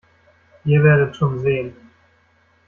Ihr 0.65 0.83
werdet 0.83 1.15
schon 1.15 1.37
sehen. 1.41 1.75